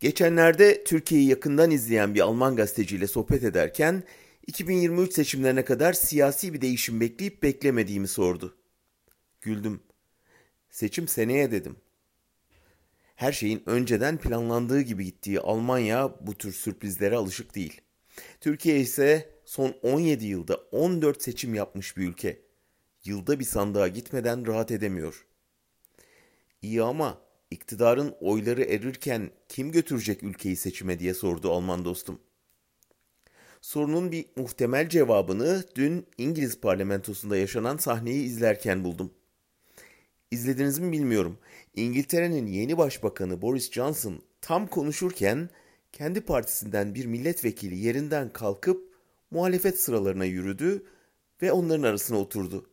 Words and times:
Geçenlerde 0.00 0.84
Türkiye'yi 0.84 1.28
yakından 1.28 1.70
izleyen 1.70 2.14
bir 2.14 2.20
Alman 2.20 2.56
gazeteciyle 2.56 3.06
sohbet 3.06 3.44
ederken 3.44 4.02
2023 4.46 5.12
seçimlerine 5.12 5.64
kadar 5.64 5.92
siyasi 5.92 6.54
bir 6.54 6.60
değişim 6.60 7.00
bekleyip 7.00 7.42
beklemediğimi 7.42 8.08
sordu. 8.08 8.56
Güldüm. 9.40 9.80
Seçim 10.70 11.08
seneye 11.08 11.50
dedim. 11.50 11.76
Her 13.16 13.32
şeyin 13.32 13.62
önceden 13.66 14.18
planlandığı 14.18 14.80
gibi 14.80 15.04
gittiği 15.04 15.40
Almanya 15.40 16.14
bu 16.20 16.34
tür 16.34 16.52
sürprizlere 16.52 17.16
alışık 17.16 17.54
değil. 17.54 17.80
Türkiye 18.40 18.80
ise 18.80 19.30
son 19.44 19.74
17 19.82 20.26
yılda 20.26 20.54
14 20.54 21.22
seçim 21.22 21.54
yapmış 21.54 21.96
bir 21.96 22.08
ülke. 22.08 22.40
Yılda 23.04 23.38
bir 23.38 23.44
sandığa 23.44 23.88
gitmeden 23.88 24.46
rahat 24.46 24.70
edemiyor. 24.70 25.26
İyi 26.62 26.82
ama 26.82 27.27
iktidarın 27.50 28.14
oyları 28.20 28.62
erirken 28.62 29.30
kim 29.48 29.72
götürecek 29.72 30.22
ülkeyi 30.22 30.56
seçime 30.56 30.98
diye 30.98 31.14
sordu 31.14 31.52
Alman 31.52 31.84
dostum. 31.84 32.20
Sorunun 33.60 34.12
bir 34.12 34.26
muhtemel 34.36 34.88
cevabını 34.88 35.64
dün 35.74 36.06
İngiliz 36.18 36.60
parlamentosunda 36.60 37.36
yaşanan 37.36 37.76
sahneyi 37.76 38.24
izlerken 38.24 38.84
buldum. 38.84 39.12
İzlediniz 40.30 40.78
mi 40.78 40.92
bilmiyorum. 40.92 41.38
İngiltere'nin 41.74 42.46
yeni 42.46 42.78
başbakanı 42.78 43.42
Boris 43.42 43.72
Johnson 43.72 44.22
tam 44.40 44.66
konuşurken 44.66 45.50
kendi 45.92 46.20
partisinden 46.20 46.94
bir 46.94 47.06
milletvekili 47.06 47.78
yerinden 47.78 48.32
kalkıp 48.32 48.94
muhalefet 49.30 49.80
sıralarına 49.80 50.24
yürüdü 50.24 50.86
ve 51.42 51.52
onların 51.52 51.82
arasına 51.82 52.18
oturdu. 52.18 52.70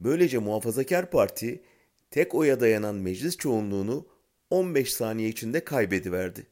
Böylece 0.00 0.38
muhafazakar 0.38 1.10
parti 1.10 1.62
tek 2.10 2.34
oya 2.34 2.60
dayanan 2.60 2.94
meclis 2.94 3.36
çoğunluğunu 3.36 4.06
15 4.50 4.92
saniye 4.92 5.28
içinde 5.28 5.64
kaybediverdi. 5.64 6.46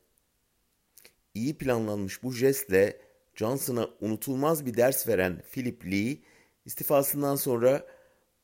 İyi 1.34 1.58
planlanmış 1.58 2.22
bu 2.22 2.32
jestle 2.32 3.00
Johnson'a 3.34 3.88
unutulmaz 4.00 4.66
bir 4.66 4.76
ders 4.76 5.08
veren 5.08 5.42
Philip 5.52 5.86
Lee 5.86 6.18
istifasından 6.64 7.36
sonra 7.36 7.86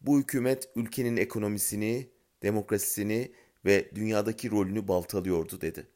bu 0.00 0.18
hükümet 0.18 0.68
ülkenin 0.76 1.16
ekonomisini, 1.16 2.08
demokrasisini 2.42 3.32
ve 3.64 3.90
dünyadaki 3.94 4.50
rolünü 4.50 4.88
baltalıyordu 4.88 5.60
dedi. 5.60 5.86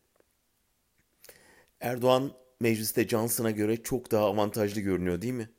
Erdoğan 1.80 2.32
mecliste 2.60 3.08
Johnson'a 3.08 3.50
göre 3.50 3.82
çok 3.82 4.10
daha 4.10 4.25
avantajlı 4.25 4.80
görünüyor 4.80 5.22
değil 5.22 5.32
mi? 5.32 5.50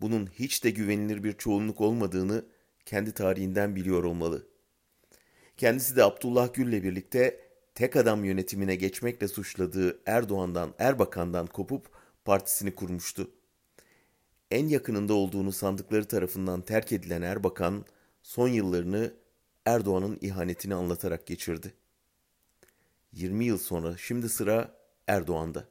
Bunun 0.00 0.26
hiç 0.26 0.64
de 0.64 0.70
güvenilir 0.70 1.24
bir 1.24 1.32
çoğunluk 1.32 1.80
olmadığını 1.80 2.44
kendi 2.86 3.12
tarihinden 3.12 3.76
biliyor 3.76 4.04
olmalı. 4.04 4.49
Kendisi 5.60 5.96
de 5.96 6.04
Abdullah 6.04 6.54
Gül'le 6.54 6.82
birlikte 6.82 7.40
tek 7.74 7.96
adam 7.96 8.24
yönetimine 8.24 8.76
geçmekle 8.76 9.28
suçladığı 9.28 10.00
Erdoğan'dan, 10.06 10.74
Erbakan'dan 10.78 11.46
kopup 11.46 11.88
partisini 12.24 12.74
kurmuştu. 12.74 13.30
En 14.50 14.66
yakınında 14.68 15.14
olduğunu 15.14 15.52
sandıkları 15.52 16.04
tarafından 16.04 16.60
terk 16.60 16.92
edilen 16.92 17.22
Erbakan, 17.22 17.84
son 18.22 18.48
yıllarını 18.48 19.12
Erdoğan'ın 19.66 20.18
ihanetini 20.20 20.74
anlatarak 20.74 21.26
geçirdi. 21.26 21.72
20 23.12 23.44
yıl 23.44 23.58
sonra 23.58 23.96
şimdi 23.96 24.28
sıra 24.28 24.74
Erdoğan'da. 25.08 25.64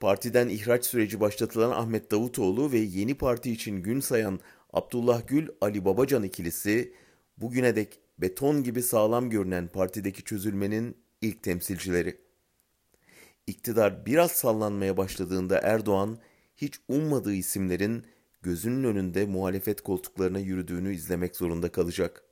Partiden 0.00 0.48
ihraç 0.48 0.84
süreci 0.84 1.20
başlatılan 1.20 1.70
Ahmet 1.70 2.10
Davutoğlu 2.10 2.72
ve 2.72 2.78
yeni 2.78 3.14
parti 3.14 3.52
için 3.52 3.82
gün 3.82 4.00
sayan 4.00 4.40
Abdullah 4.72 5.26
Gül, 5.26 5.48
Ali 5.60 5.84
Babacan 5.84 6.22
ikilisi 6.22 6.94
bugüne 7.38 7.76
dek 7.76 7.98
beton 8.20 8.62
gibi 8.62 8.82
sağlam 8.82 9.30
görünen 9.30 9.68
partideki 9.68 10.24
çözülmenin 10.24 10.96
ilk 11.20 11.42
temsilcileri. 11.42 12.20
İktidar 13.46 14.06
biraz 14.06 14.32
sallanmaya 14.32 14.96
başladığında 14.96 15.58
Erdoğan 15.58 16.18
hiç 16.56 16.80
ummadığı 16.88 17.34
isimlerin 17.34 18.06
gözünün 18.42 18.84
önünde 18.84 19.26
muhalefet 19.26 19.80
koltuklarına 19.80 20.38
yürüdüğünü 20.38 20.94
izlemek 20.94 21.36
zorunda 21.36 21.72
kalacak. 21.72 22.24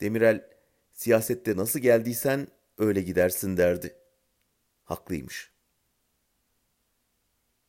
Demirel, 0.00 0.44
siyasette 0.92 1.56
nasıl 1.56 1.80
geldiysen 1.80 2.48
öyle 2.78 3.02
gidersin 3.02 3.56
derdi. 3.56 3.94
Haklıymış. 4.84 5.52